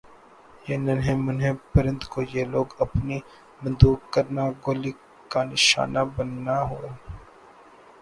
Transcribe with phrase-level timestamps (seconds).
[0.65, 3.17] یِہ ننھے مننھے پرند کو یِہ لوگ اپنی
[3.61, 4.91] بندوق کرنا گولی
[5.31, 6.91] کا نشانہ بننا ہونا